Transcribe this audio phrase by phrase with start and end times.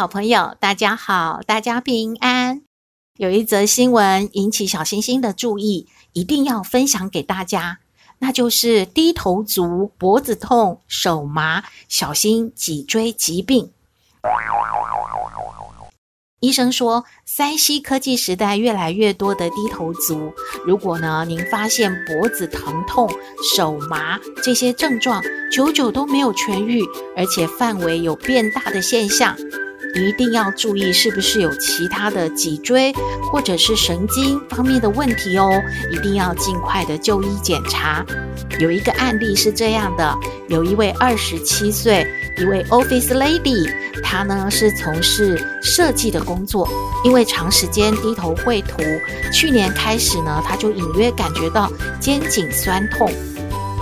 [0.00, 2.62] 好朋友，大家好，大家平安。
[3.18, 7.80] 有一则新闻引起小星星的注意，一定要分享给大家。
[8.20, 13.72] 那就是低头族脖子痛、手麻，小心脊椎疾病。
[16.40, 20.32] 医生说，3C 科技时代越来越多的低头族，
[20.64, 23.06] 如果呢您发现脖子疼痛、
[23.54, 25.22] 手麻这些症状，
[25.52, 26.82] 久久都没有痊愈，
[27.14, 29.36] 而且范围有变大的现象。
[29.94, 32.92] 一定要注意，是不是有其他的脊椎
[33.30, 35.50] 或者是神经方面的问题哦？
[35.90, 38.04] 一定要尽快的就医检查。
[38.58, 40.14] 有一个案例是这样的：
[40.48, 42.06] 有一位二十七岁
[42.38, 43.68] 一位 Office Lady，
[44.02, 46.68] 她呢是从事设计的工作，
[47.04, 48.82] 因为长时间低头绘图，
[49.32, 53.10] 去年开始呢，她就隐约感觉到肩颈酸痛，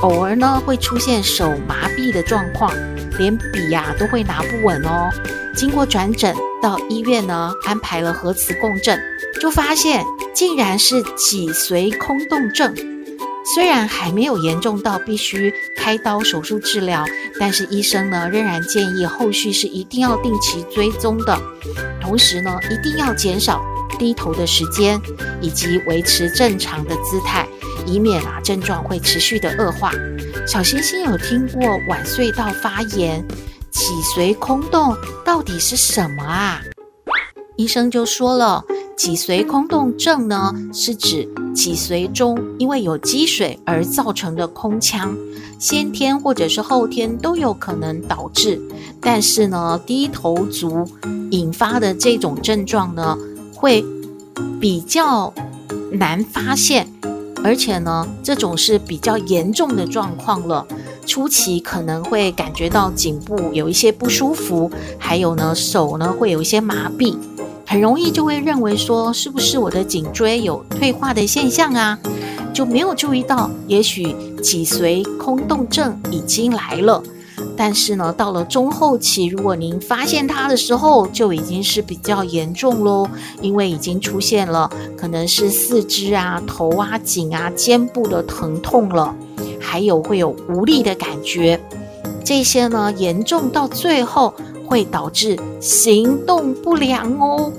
[0.03, 2.73] 偶尔呢会出现手麻痹的状况，
[3.19, 5.11] 连笔呀、都会拿不稳哦。
[5.59, 8.97] 经过转诊到医院呢，安排了核磁共振，
[9.41, 12.73] 就发现竟然是脊髓空洞症。
[13.57, 17.05] 虽然还没有严重到必须开刀手术治疗，
[17.41, 21.37] 但是医生呢仍然建议后续是一定要定期追踪的，
[22.01, 23.61] 同时呢一定要减少
[23.99, 25.01] 低头的时间，
[25.41, 27.45] 以及维持正常的姿态，
[27.85, 29.91] 以免啊症状会持续的恶化。
[30.47, 33.27] 小星星有听过晚睡到发炎？
[33.71, 36.61] 脊髓空洞到底是什么啊？
[37.57, 38.65] 医生就说了，
[38.97, 45.17] 脊髓空洞症呢，是指脊髓中因为有积水而造成的空腔，
[45.59, 48.61] 先天或者是后天都有可能导致。
[49.01, 50.87] 但是呢，低头族
[51.31, 53.19] 引发的这种症状呢，
[53.55, 53.85] 会
[54.61, 55.33] 比较
[55.93, 56.93] 难发现，
[57.43, 60.67] 而且呢，这种是比较严重的状况了。
[61.09, 67.17] 初期可能会感觉到颈部有一些不舒服，还有呢，手呢会有一些麻痹，
[67.67, 71.99] 很容易就会认为说是不是我的颈椎有退化的现象啊，
[72.53, 77.03] 就没有注意到，也许脊髓空洞症已经来了。
[77.57, 83.09] 但是呢，到了中后期，如果您发现它的时候，就已经是比较严重喽，
[83.41, 89.17] 因为已经出现了可能是四肢啊、头啊、颈啊、肩部的疼痛了。
[89.71, 91.61] 还有会有无力的感觉，
[92.25, 94.33] 这些呢严重到最后
[94.67, 97.53] 会导致行动不良哦。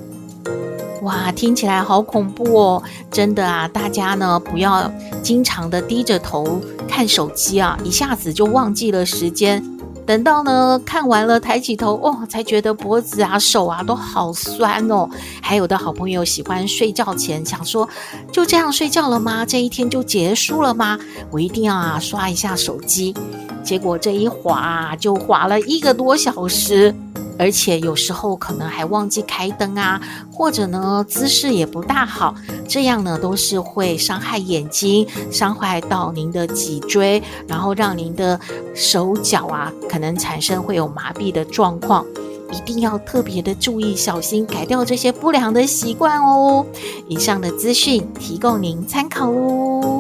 [1.03, 2.83] 哇，听起来好恐怖哦！
[3.11, 9.63] 真的啊，大家呢不要经常的低着头看手机啊，一下子就忘记了时间。
[10.09, 15.07] 等到呢看完了，抬起头哦，才觉得脖子啊、手啊都好酸哦。
[15.39, 17.87] 还有的好朋友喜欢睡觉前想说，
[18.31, 19.45] 就这样睡觉了吗？
[19.45, 20.97] 这一天就结束了吗？
[21.29, 23.13] 我一定要啊刷一下手机，
[23.63, 26.91] 结果这一滑就滑了一个多小时。
[27.39, 32.35] 而且有时候可能还忘记开灯啊，或者呢姿势也不大好，
[32.67, 38.37] 这样呢都是会伤害眼睛，伤害到您的脊椎，然后让您的
[38.75, 42.05] 手脚啊可能产生会有麻痹的状况，
[42.51, 46.65] 一定要特别的注意小心，改掉这些不良的习惯哦。
[47.07, 49.98] 以上的资讯提供您参考哦。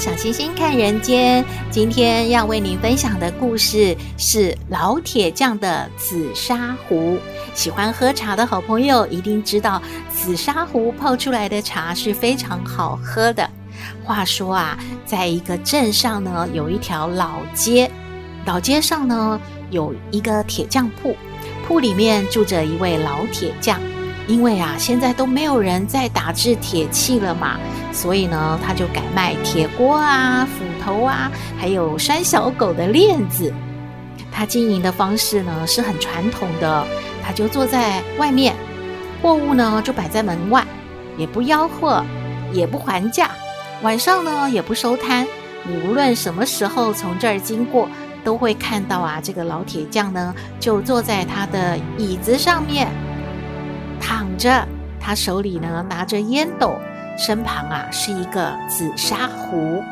[0.00, 7.18] 小星星看人间，今天要为您分享的故事是老铁匠的紫砂壶。
[7.52, 13.50] 喜欢喝茶的好朋友一定知道，紫砂壶泡出来的茶是非常好喝的。
[14.02, 17.90] 话说啊，在一个镇上呢，有一条老街，
[18.46, 19.38] 老街上呢
[19.70, 21.14] 有一个铁匠铺，
[21.66, 23.78] 铺里面住着一位老铁匠。
[24.26, 27.58] 因为啊，现在都没有人在打制铁器了嘛，
[27.92, 33.52] 所以呢，他就改卖铁锅啊、斧头啊，还有拴小狗的链子。
[34.32, 36.86] 他经营的方式呢是很传统的，
[37.24, 38.54] 他就坐在外面，
[39.20, 40.64] 货物呢就摆在门外，
[41.16, 42.04] 也不吆喝，
[42.52, 43.30] 也不还价，
[43.82, 45.26] 晚上呢也不收摊。
[45.64, 47.88] 你无论什么时候从这儿经过，
[48.22, 52.86] 都会看到啊，这个老铁匠呢就坐在他的椅子上面。
[54.20, 54.68] 躺着，
[55.00, 56.76] 他手里呢拿着烟斗，
[57.16, 59.82] 身旁啊是一个紫砂壶。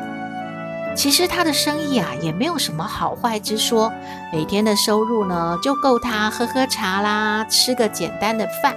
[0.95, 3.91] 其实他的生意啊也没有什么好坏之说，
[4.31, 8.75] 每天的收入呢就够他喝喝茶啦，吃个简单的饭。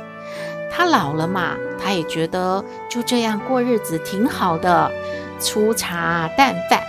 [0.70, 4.90] 他老了嘛，他也觉得就这样过日子挺好的，
[5.38, 6.82] 粗茶淡饭，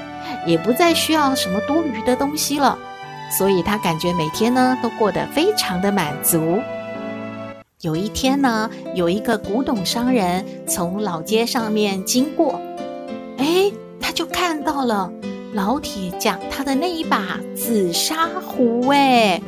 [0.45, 2.79] 也不再需要什么多余的东西了。
[3.29, 6.61] 所以他感觉每天呢都过得非常的满足。
[7.83, 12.57] 有一天呢，有一个古董商人从老街上面经过，
[13.35, 13.69] 哎，
[13.99, 15.11] 他就看到了
[15.51, 19.41] 老铁匠他的那一把紫砂壶，哎，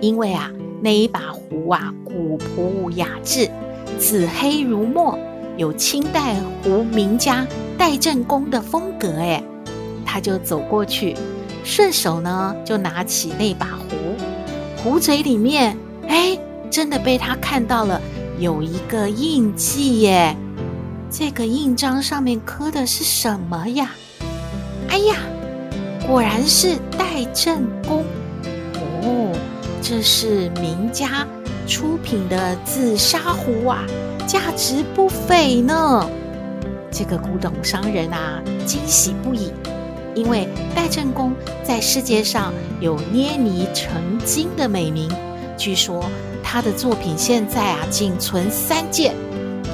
[0.00, 3.50] 因为啊，那一把壶啊，古朴雅致，
[3.98, 5.18] 紫黑如墨，
[5.56, 7.44] 有清代壶名家
[7.76, 9.42] 戴振公的风格，哎，
[10.06, 11.16] 他就走过去，
[11.64, 13.96] 顺手呢就拿起那把壶，
[14.80, 15.76] 壶嘴里面，
[16.06, 16.38] 哎。
[16.74, 18.02] 真的被他看到了，
[18.36, 20.36] 有一个印记耶！
[21.08, 23.92] 这个印章上面刻的是什么呀？
[24.88, 25.14] 哎呀，
[26.04, 28.04] 果然是戴震公
[28.74, 29.32] 哦！
[29.80, 31.24] 这是名家
[31.64, 33.84] 出品的紫砂壶啊，
[34.26, 36.10] 价值不菲呢。
[36.90, 39.52] 这个古董商人啊，惊喜不已，
[40.12, 41.32] 因为戴震公
[41.62, 45.08] 在世界上有捏泥成金的美名，
[45.56, 46.04] 据说。
[46.44, 49.14] 他的作品现在啊，仅存三件，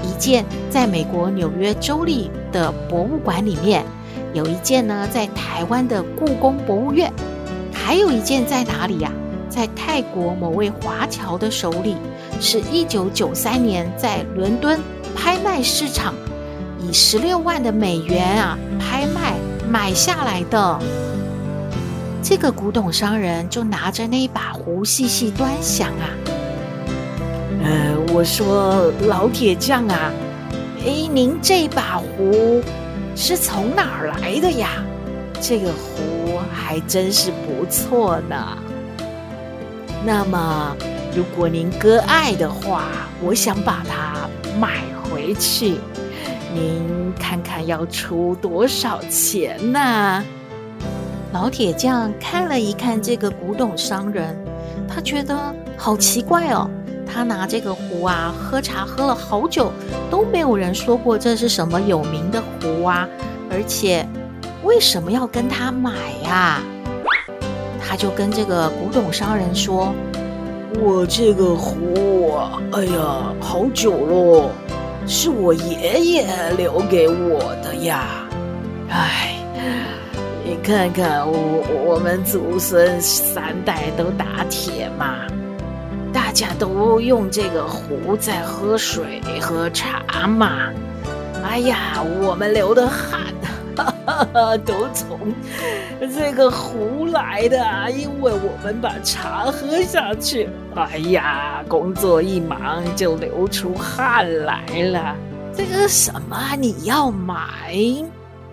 [0.03, 3.85] 一件在美国纽约州立的博物馆里面，
[4.33, 7.13] 有一件呢在台湾的故宫博物院，
[7.71, 9.13] 还有一件在哪里呀？
[9.51, 11.97] 在泰国某位华侨的手里，
[12.41, 14.81] 是一九九三年在伦敦
[15.15, 16.15] 拍卖市场
[16.81, 19.35] 以十六万的美元啊拍卖
[19.69, 20.79] 买下来的。
[22.23, 26.09] 这个古董商人就拿着那一把壶细细端详啊。
[27.63, 30.11] 呃，我说老铁匠啊，
[30.85, 32.63] 哎，您这把壶
[33.15, 34.83] 是从哪儿来的呀？
[35.43, 38.59] 这个壶还真是不错呢。
[40.05, 40.75] 那么，
[41.15, 42.85] 如果您割爱的话，
[43.23, 44.29] 我想把它
[44.59, 45.77] 买回去，
[46.55, 50.25] 您看看要出多少钱呢？
[51.33, 54.35] 老铁匠看了一看这个古董商人，
[54.89, 56.69] 他觉得好奇怪哦。
[57.13, 59.73] 他拿这个壶啊，喝茶喝了好久，
[60.11, 63.09] 都没有人说过这是什么有名的壶啊。
[63.51, 64.07] 而且，
[64.63, 65.93] 为什么要跟他买
[66.25, 66.61] 呀？
[67.83, 69.93] 他就跟这个古董商人说
[70.81, 72.39] ：“我这个壶，
[72.71, 74.51] 哎呀，好久喽，
[75.07, 78.29] 是我爷爷留给我的呀。
[78.89, 79.35] 哎，
[80.45, 85.17] 你看看我，我们祖孙三代都打铁嘛。”
[86.31, 90.71] 大家都用这个壶在喝水喝茶嘛。
[91.43, 93.35] 哎呀，我们流的汗，
[94.65, 95.35] 都从
[96.15, 100.49] 这个壶来的，因为我们把茶喝下去。
[100.77, 105.17] 哎呀，工作一忙就流出汗来了。
[105.53, 107.75] 这个什么你要买？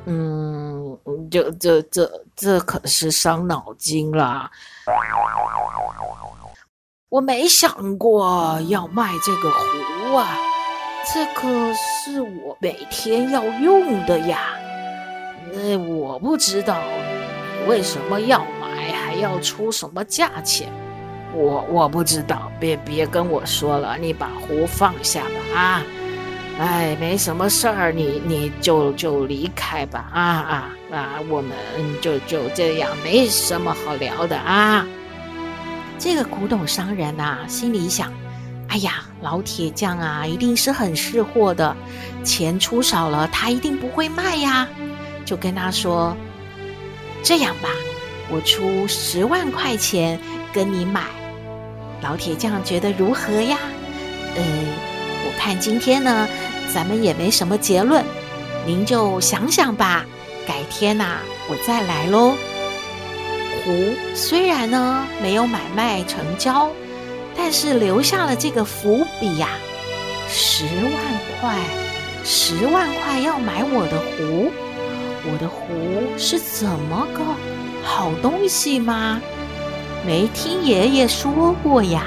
[0.06, 0.98] 嗯，
[1.30, 4.50] 这这这这可是伤脑筋了。
[7.10, 10.38] 我没想过要卖这个壶啊，
[11.14, 14.40] 这可是我每天要用的呀。
[15.54, 16.82] 那我不知道
[17.62, 20.68] 你为什么要买，还要出什么价钱。
[21.34, 25.84] 我我不知道，别别跟我说了，你把壶放下吧啊！
[26.60, 31.10] 哎，没什么事儿，你你就就离开吧啊啊啊！
[31.30, 31.52] 我们
[32.02, 34.86] 就就这样，没什么好聊的啊。
[36.00, 38.12] 这个古董商人呐、心里想
[38.70, 41.76] ：“哎呀，老铁匠啊，一定是很识货的，
[42.24, 44.68] 钱出少了，他一定不会卖呀。”
[45.26, 46.16] 就跟他说
[47.24, 47.70] ：“这样吧，
[48.30, 50.20] 我出十万块钱
[50.54, 51.04] 跟你买。”
[52.02, 53.58] 老铁匠觉得如何呀？
[54.36, 54.44] 呃，
[55.26, 56.28] 我看今天呢，
[56.72, 58.06] 咱们也没什么结论，
[58.68, 60.06] 您就想想吧，
[60.48, 61.18] 改天呐、
[61.50, 62.38] 我再来喽。
[63.68, 66.72] 壶虽然呢没有买卖成交，
[67.36, 69.50] 但是留下了这个伏笔呀。
[70.30, 70.94] 十万
[71.42, 71.60] 块，
[72.24, 74.50] 十万块要买我的壶？
[75.30, 75.68] 我的壶
[76.18, 77.22] 是怎么个
[77.84, 79.22] 好东西吗？
[80.06, 82.06] 没听爷爷说过呀。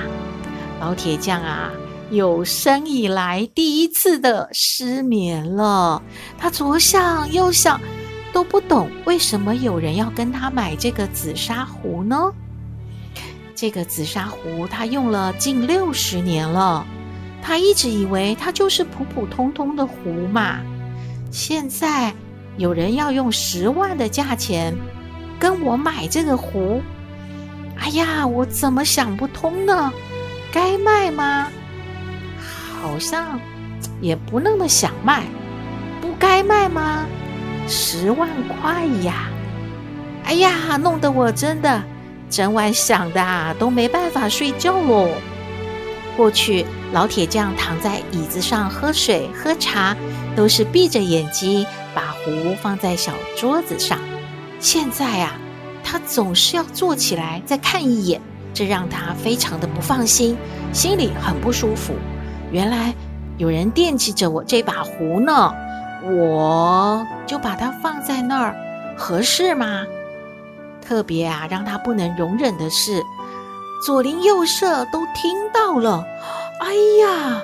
[0.81, 1.71] 老铁匠啊，
[2.11, 6.02] 有生以来第一次的失眠了。
[6.38, 7.79] 他左想右想，
[8.32, 12.32] 都不懂为什么有人要跟他买这个紫砂壶呢？
[13.54, 16.87] 这个紫砂壶他用了近六十年了。
[17.42, 20.60] 他一直以为它就是普普通通的壶嘛，
[21.30, 22.12] 现在
[22.58, 24.76] 有人要用十万的价钱
[25.38, 26.82] 跟我买这个壶，
[27.78, 29.90] 哎呀，我怎么想不通呢？
[30.52, 31.49] 该卖吗？
[32.82, 33.40] 好像
[34.02, 35.25] 也不那么想卖，
[36.02, 37.06] 不该卖吗？
[37.71, 39.31] 十万块呀！
[40.25, 41.83] 哎呀，弄得我真的
[42.29, 45.09] 整晚想的啊，都没办法睡觉喽。
[46.17, 49.97] 过去，老铁匠躺在椅子上喝水、喝茶，
[50.35, 53.99] 都是闭着眼睛，把壶放在小桌子上。
[54.59, 55.33] 现在啊，
[55.85, 58.21] 他总是要坐起来再看一眼，
[58.53, 60.37] 这让他非常的不放心，
[60.73, 61.95] 心里很不舒服。
[62.50, 62.93] 原来
[63.39, 65.55] 有人惦记着我这把壶呢，
[66.02, 68.54] 我就把它放在那儿，
[68.97, 69.87] 合适吗？
[70.80, 73.02] 特别啊，让他不能容忍的是。
[73.85, 76.04] 左邻右舍都听到了，
[76.61, 77.42] 哎呀，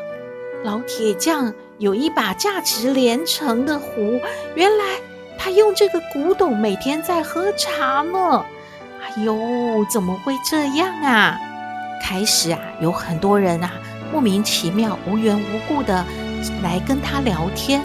[0.65, 4.21] 老铁匠有一把价值连城的壶，
[4.55, 4.85] 原来
[5.39, 8.45] 他用这个古董每天在喝茶呢。
[9.03, 11.39] 哎呦，怎么会这样啊？
[12.03, 13.71] 开始啊，有很多人啊，
[14.13, 16.05] 莫名其妙、无缘无故的
[16.63, 17.83] 来跟他聊天，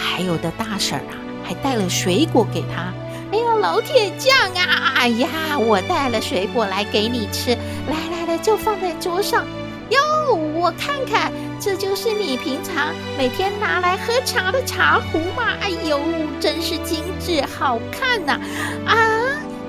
[0.00, 1.12] 还有的大婶啊，
[1.44, 2.92] 还带了水果给他。
[3.32, 4.94] 哎呀，老铁匠啊！
[4.96, 5.28] 哎呀，
[5.58, 7.50] 我带了水果来给你吃，
[7.88, 9.46] 来来来，就放在桌上。
[9.90, 11.30] 哟，我看看，
[11.60, 15.44] 这就是你平常每天拿来喝茶的茶壶吗？
[15.60, 16.00] 哎呦，
[16.40, 18.40] 真是精致，好看呐！
[18.86, 18.96] 啊，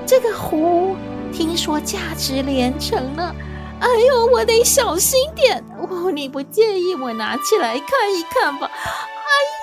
[0.08, 0.96] 这个壶
[1.32, 3.36] 听说价值连城呢。
[3.80, 5.64] 哎呦，我得小心点。
[5.78, 8.70] 哦，你不介意我拿起来看一看吧？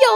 [0.01, 0.09] 哟，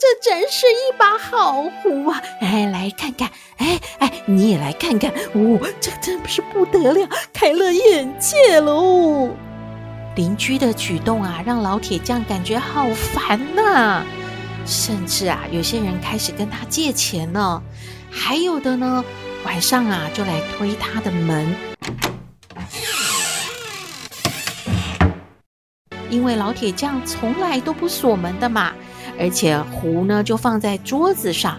[0.00, 2.20] 这真是一把好壶啊！
[2.40, 9.30] 哎，来看看，哎哎，你也来看看，哦，这真是不得了，开了眼界喽！
[10.16, 14.02] 邻居的举动啊，让老铁匠感觉好烦呐，
[14.66, 17.62] 甚至啊，有些人开始跟他借钱了，
[18.10, 19.04] 还有的呢，
[19.44, 21.54] 晚上啊就来推他的门，
[26.10, 28.72] 因为老铁匠从来都不锁门的嘛。
[29.18, 31.58] 而且壶呢，就放在桌子上，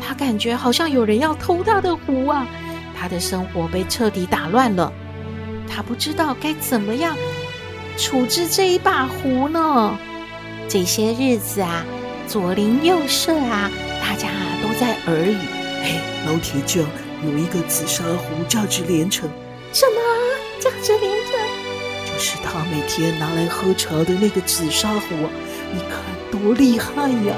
[0.00, 2.46] 他感觉好像有人要偷他的壶啊！
[2.98, 4.92] 他的生活被彻底打乱了，
[5.68, 7.16] 他不知道该怎么样
[7.96, 9.96] 处置这一把壶呢？
[10.68, 11.84] 这些日子啊，
[12.26, 15.36] 左邻右舍啊，大家啊都在耳语
[15.82, 16.84] ：“哎，老铁匠
[17.24, 19.30] 有一个紫砂壶，价值连城。”
[19.72, 20.00] 什么？
[20.60, 21.32] 价值连城？
[22.12, 25.30] 就是他每天拿来喝茶的那个紫砂壶啊！
[25.72, 26.08] 你看。
[26.30, 27.34] 多厉害呀！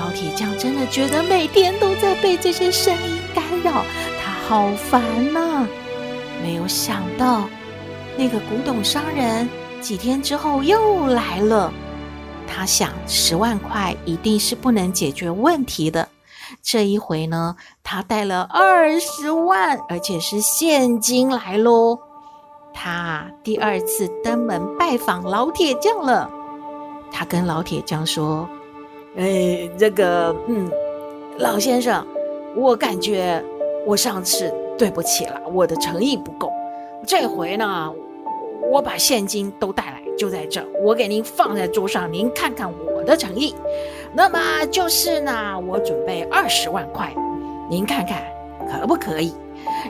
[0.00, 3.84] 老铁匠真的觉得每天都在被这些声音干扰，
[4.20, 5.02] 他好烦
[5.32, 5.68] 呐。
[6.42, 7.46] 没有想到，
[8.16, 9.46] 那个古董商人
[9.82, 11.70] 几天之后又来了。
[12.48, 16.08] 他想，十万块一定是不能解决问题的。
[16.62, 17.54] 这一回呢，
[17.84, 21.98] 他带了二十万，而且是现金来喽。
[22.72, 26.30] 他第二次登门拜访老铁匠了。
[27.16, 28.48] 他跟老铁匠说
[29.16, 30.68] ：“哎，这个，嗯，
[31.38, 32.04] 老先生，
[32.56, 33.40] 我感觉
[33.86, 36.50] 我上次对不起了，我的诚意不够。
[37.06, 37.92] 这回呢，
[38.68, 43.54] 我把现金都带来，就在这儿，我给您放在桌上，您看看我的诚意。
[44.12, 47.14] 那么就是呢，我准备二十万块，
[47.70, 48.24] 您看看
[48.68, 49.32] 可不可以？”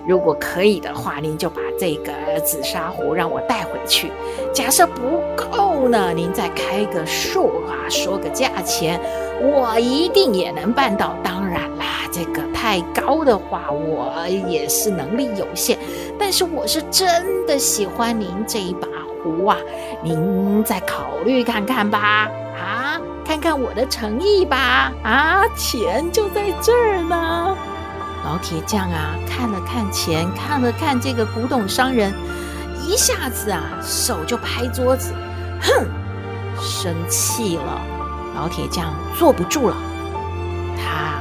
[0.06, 4.10] 如果可以的话，您就把这个紫砂壶让我带回去。
[4.52, 9.00] 假设不够呢，您再开个数啊，说个价钱，
[9.40, 11.14] 我一定也能办到。
[11.22, 15.78] 当然啦，这个太高的话，我也是能力有限。
[16.18, 18.88] 但是我是真的喜欢您这一把
[19.22, 19.56] 壶啊，
[20.02, 22.30] 您再考虑看看吧。
[22.56, 24.92] 啊，看看我的诚意吧。
[25.02, 27.56] 啊，钱就在这儿呢。
[28.24, 32.12] 老铁匠啊，看了看钱，看了看这个古董商人，
[32.82, 35.12] 一下子啊，手就拍桌子，
[35.60, 35.86] 哼，
[36.60, 37.80] 生气了。
[38.34, 39.76] 老铁匠坐不住了，
[40.76, 41.20] 他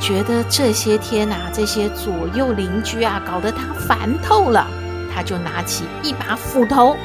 [0.00, 4.66] 觉得这些天啊，这些左右邻居啊，搞得他烦透了。
[5.14, 6.96] 他就拿起一把斧头，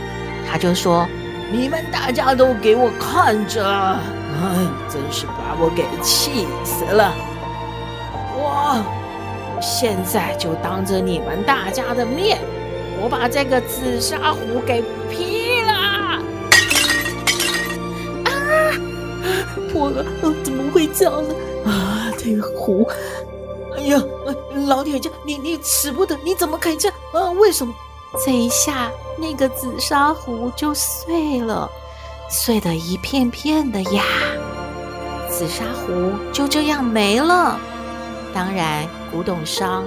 [0.49, 1.07] 他就说
[1.51, 3.63] ：“你们大家都给我看着！
[3.63, 7.13] 哎，真是把我给气死了！
[8.35, 8.83] 我
[9.61, 12.39] 现在就当着你们大家的面，
[13.01, 15.71] 我把这个紫砂壶给劈了！
[15.71, 16.21] 啊！
[19.71, 20.05] 破了！
[20.43, 21.33] 怎么会这样呢？
[21.65, 22.87] 啊，这个壶！
[23.77, 24.01] 哎呀，
[24.67, 26.17] 老铁匠，你你使不得！
[26.23, 26.97] 你怎么可以这样？
[27.13, 27.73] 啊，为什么？
[28.25, 31.69] 这一下，那个紫砂壶就碎了，
[32.29, 34.03] 碎得一片片的呀。
[35.29, 37.59] 紫砂壶就这样没了，
[38.33, 39.83] 当然古董商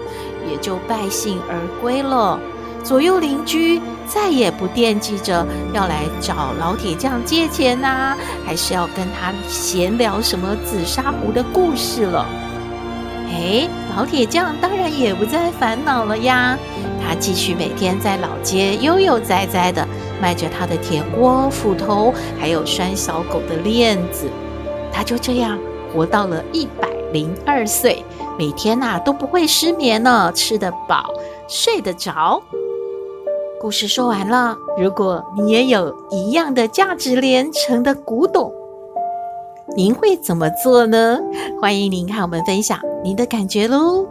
[0.50, 2.38] 也就败兴而归了。
[2.82, 12.26] 左右邻居再也不惦记着要来找老铁匠借钱呐、还是要跟他闲聊什么紫砂壶的故事了。
[13.30, 16.58] 哎，老铁匠当然也不再烦恼了呀。
[17.00, 19.87] 他继续每天在老街悠悠哉哉的
[20.20, 24.28] 卖着他的铁锅、斧头，还有拴小狗的链子。
[24.92, 25.58] 他就这样
[25.92, 28.04] 活到了一百零二岁，
[28.38, 31.12] 每天呐、都不会失眠呢，吃得饱，
[31.48, 32.42] 睡得着。
[33.60, 38.52] 故事说完了，如果你也有一样的价值连城的古董，
[39.76, 41.20] 您会怎么做呢？
[41.60, 44.06] 欢迎您和我们分享您的感觉喽。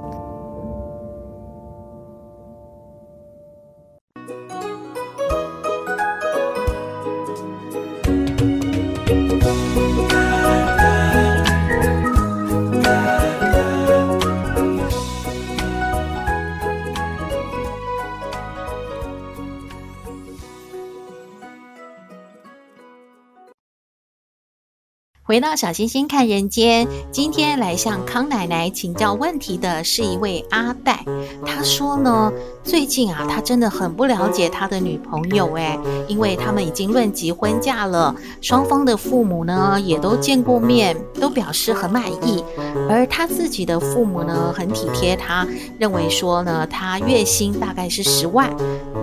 [25.31, 31.05] 回到小星星看人间，今天来向康奶奶请教问题的是一位阿黛。
[31.45, 32.29] 他说呢，
[32.65, 42.43] 最近啊，他真的很不了解他的女朋友诶，因为他们已经论及婚嫁了，双方的父母呢也都见过面，都表示很满意。
[42.89, 45.47] 而他自己的父母呢，很体贴他，
[45.79, 48.53] 认为说呢，他月薪大概是十万，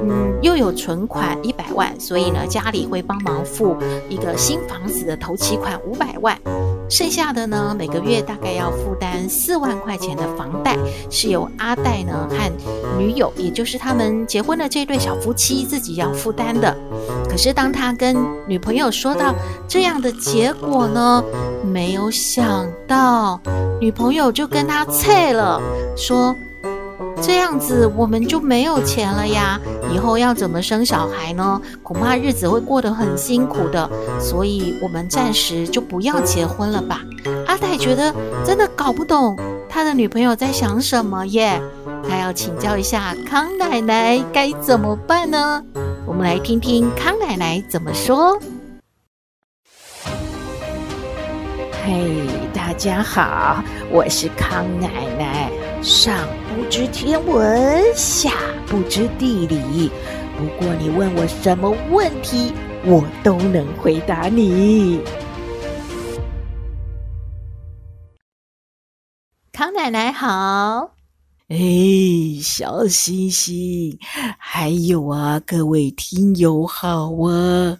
[0.06, 3.74] 嗯，又有存款一百万，所以呢，家里会帮忙付
[4.10, 6.38] 一个新房子的头期款五百万，
[6.90, 10.76] 剩下的呢，每个月大概要负担四万块钱的房贷，
[11.10, 12.52] 是由阿黛呢和
[12.98, 16.76] 女友，也就是他们结婚的这对小夫妻自己要负担的。
[17.28, 19.34] 可是当他跟女朋友说到
[19.68, 21.22] 这样的结果呢，
[21.64, 23.40] 没有想到
[23.80, 25.60] 女朋友就跟他脆了，
[25.96, 26.34] 说。
[27.20, 29.60] 这样子我们就没有钱了呀，
[29.92, 31.60] 以后要怎么生小孩呢？
[31.82, 33.88] 恐怕日子会过得很辛苦的，
[34.20, 37.00] 所以我们暂时就不要结婚了吧。
[37.46, 39.36] 阿泰觉得真的搞不懂
[39.68, 41.60] 他的女朋友在想什么耶，
[42.08, 45.62] 他要请教一下康奶奶该怎么办呢？
[46.06, 48.38] 我们来听听康奶奶怎么说。
[51.84, 55.50] 嘿，大家好，我是康奶奶。
[55.80, 56.16] 上
[56.58, 58.32] 不知天文，下
[58.66, 59.88] 不知地理。
[60.36, 62.52] 不过你问我什么问题，
[62.84, 65.00] 我都能回答你。
[69.52, 70.96] 康奶奶好，
[71.46, 71.56] 哎，
[72.42, 73.96] 小星星，
[74.36, 77.78] 还有啊，各位听友好啊！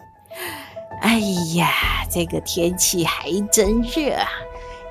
[1.01, 1.19] 哎
[1.55, 1.67] 呀，
[2.09, 4.25] 这个天气还真热啊！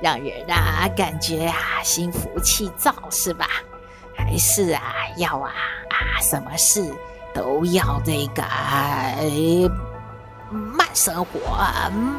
[0.02, 3.48] 让人啊感觉啊心浮气躁是吧？
[4.28, 4.82] 还是啊
[5.16, 5.50] 要啊
[5.88, 6.84] 啊什么事
[7.32, 9.24] 都要这个哎
[10.50, 11.40] 慢生活，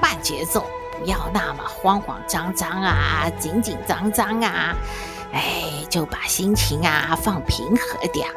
[0.02, 0.66] 慢节奏，
[0.98, 4.76] 不要那么慌慌张张啊，紧紧张张啊，
[5.32, 8.28] 哎，就把心情啊放平和点。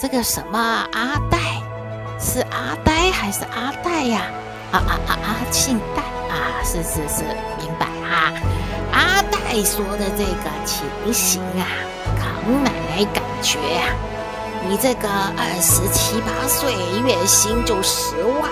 [0.00, 0.58] 这个什么
[0.92, 1.38] 阿呆，
[2.18, 4.22] 是阿呆还是阿呆呀？
[4.72, 6.02] 啊啊啊啊，姓戴
[6.34, 7.22] 啊，是是是，
[7.58, 8.32] 明白啊。
[8.92, 11.66] 阿呆说的这个情形啊，
[12.46, 13.90] 康奶奶感觉啊，
[14.68, 16.72] 你这个二十七八岁，
[17.04, 18.48] 月薪就十万，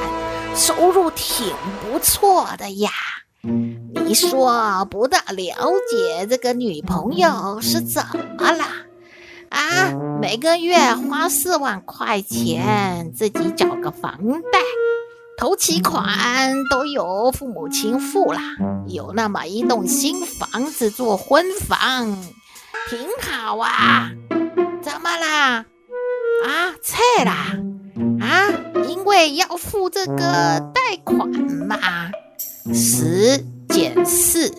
[0.57, 2.90] 收入挺不错的呀。
[3.42, 5.54] 你说不大了
[5.88, 8.02] 解这个女朋友是怎
[8.37, 8.64] 么了？
[9.50, 14.18] 啊，每个月花四万块钱，自己找个房
[14.50, 14.59] 贷。
[15.38, 18.40] 头期款都由父母亲付了，
[18.88, 22.18] 有那么一栋新房子做婚房，
[22.88, 24.10] 挺好啊。
[24.82, 25.64] 怎么啦？
[26.44, 27.56] 啊，菜啦？
[28.20, 28.50] 啊，
[28.88, 31.78] 因为要付这个贷款嘛。
[32.72, 34.50] 十减四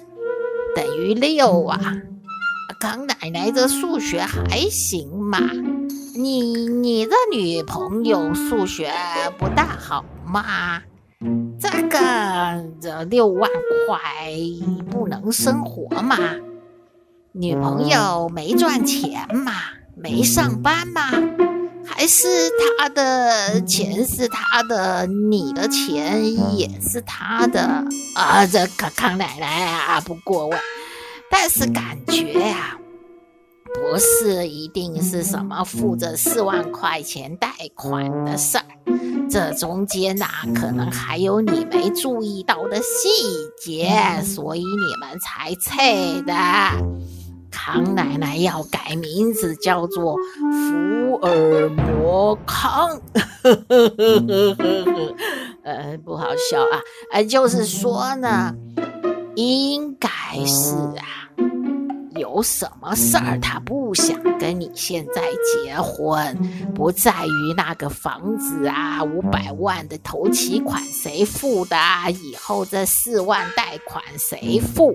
[0.75, 1.79] 等于六啊。
[2.79, 5.39] 康奶奶的数学还行嘛。
[6.15, 8.91] 你你的女朋友数学
[9.37, 10.81] 不大好吗？
[11.59, 13.49] 这个这六万
[13.87, 13.99] 块
[14.91, 16.17] 不能生活嘛？
[17.37, 19.51] 女朋友没赚钱嘛？
[19.93, 21.11] 没上班嘛？
[21.85, 26.23] 还是他的钱是他的，你的钱
[26.57, 27.83] 也是他的
[28.15, 28.45] 啊？
[28.47, 30.57] 这康康奶奶啊，不过问，
[31.29, 32.79] 但是感觉呀、啊。
[33.73, 38.63] 不是一定是什么付着四万块钱贷款的事儿，
[39.29, 43.09] 这中间呐、啊，可能还有你没注意到的细
[43.61, 46.33] 节，所以你们才脆的。
[47.55, 50.17] 康奶奶要改名字，叫做
[50.51, 52.99] 福尔摩康，
[55.63, 56.81] 呃，不好笑啊，
[57.13, 58.53] 呃，就是说呢，
[59.35, 60.09] 应该
[60.45, 61.23] 是啊。
[62.17, 66.33] 有什么事儿，他不想跟你现在结婚，
[66.73, 71.75] 不在于那个房子啊，五百万的头期款谁付的，
[72.23, 74.93] 以后这四万贷款谁付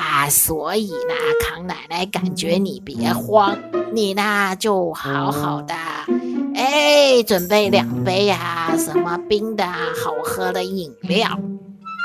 [0.00, 0.28] 啊？
[0.30, 3.58] 所以呢，康奶奶感觉你别慌，
[3.92, 5.74] 你呢就好好的，
[6.54, 11.38] 哎，准备两杯啊，什么冰的好喝的饮料，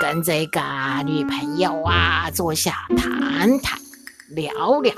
[0.01, 0.61] 跟这个
[1.05, 3.79] 女朋友啊坐下谈谈。
[4.29, 4.93] 聊聊，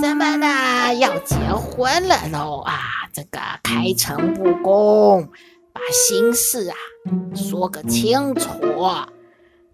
[0.00, 2.78] 咱们呢要结婚了喽啊！
[3.12, 5.28] 这个开诚布公，
[5.72, 6.76] 把心事啊
[7.34, 8.48] 说个清楚，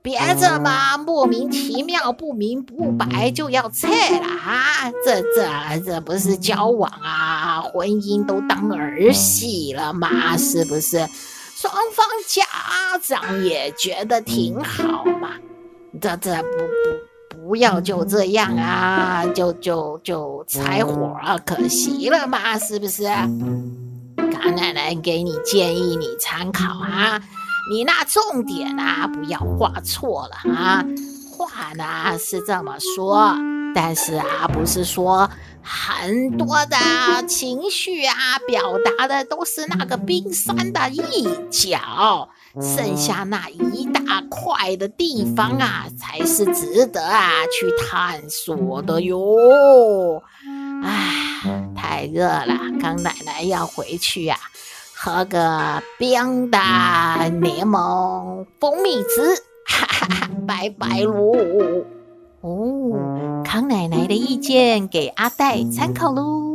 [0.03, 3.89] 别这么莫名其妙、不明不白就要拆
[4.21, 4.91] 了啊！
[5.05, 10.37] 这这这不是交往啊，婚姻都当儿戏了吗？
[10.37, 10.99] 是不是？
[11.57, 12.45] 双方家
[13.03, 15.31] 长也觉得挺好嘛，
[16.01, 17.09] 这这不不。
[17.49, 23.05] 不要就这样啊，就就就拆伙，可惜了嘛，是不是？
[23.05, 27.19] 康奶奶给你建议，你参考啊。
[27.71, 30.85] 你那重点啊，不要画错了啊。
[31.37, 33.37] 话呢是这么说，
[33.75, 35.31] 但是啊，不是说
[35.63, 36.77] 很多的
[37.29, 38.15] 情绪啊，
[38.47, 42.29] 表达的都是那个冰山的一角。
[42.61, 50.21] 剩下那一大块的地方啊，才是值得啊去探索的哟。
[50.83, 51.43] 唉，
[51.77, 54.43] 太热了，康奶奶要回去呀、啊，
[55.01, 56.59] 喝个冰的
[57.41, 61.33] 柠檬蜂蜜汁，哈哈哈，拜拜喽。
[62.41, 66.48] 哦，康奶奶的意见给阿黛参考喽。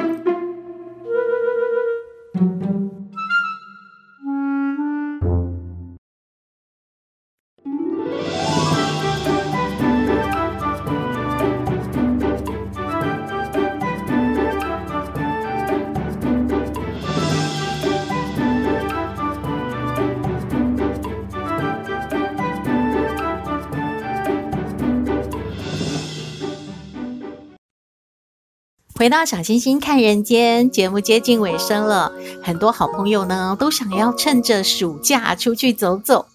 [29.04, 32.10] 回到小星星看人间节目接近尾声了，
[32.42, 36.26] 很多好朋友呢都想要趁着暑假出去走走。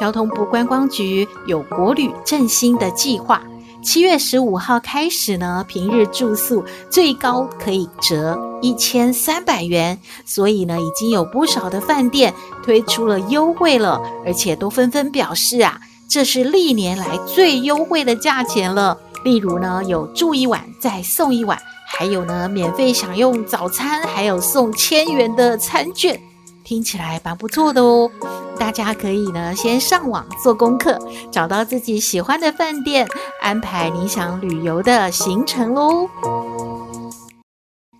[0.00, 3.44] 交通部观光局有国旅振兴的计划，
[3.80, 12.34] 七月十五号开始呢，平日住宿最高可以折一千三百元，所以呢，已经有不少的饭店
[12.64, 18.98] 推出了优惠了，而且都纷纷表示啊，这是历年来最优惠的价钱了。
[19.22, 21.56] 例如呢，有住一晚再送一晚。
[21.86, 26.20] 还有呢，免费享用早餐，还有送千元的餐券，
[26.64, 28.10] 听起来蛮不错的哦。
[28.58, 30.98] 大家可以呢先上网做功课，
[31.30, 33.08] 找到自己喜欢的饭店，
[33.40, 36.08] 安排你想旅游的行程喽。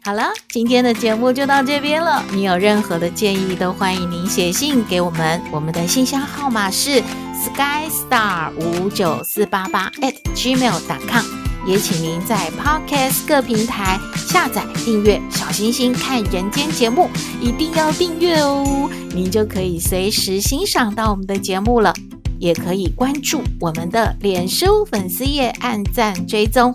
[0.05, 2.23] 好了，今天的节目就到这边了。
[2.31, 7.03] 你有任何的建议，都欢迎您写信给我们，我们的信箱号码是
[7.35, 11.46] skystar 五九四八八 at gmail.com。
[11.67, 21.93] 也请您在 Podcast 各平台下载订阅“小星星看人间”节目，一定要订阅哦，您就可以随时欣赏到我们的节目了。
[22.39, 26.73] 也可以关注我们的脸书粉丝页，按赞追踪，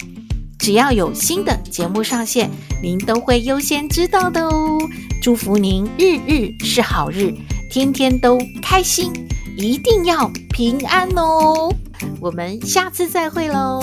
[0.60, 2.50] 只要有新的节目上线，
[2.82, 4.78] 您都会优先知道的哦。
[5.22, 7.34] 祝福您日日是好日，
[7.72, 9.14] 天天都开心，
[9.56, 11.74] 一定要平安哦。
[12.20, 13.82] 我们下次再会喽。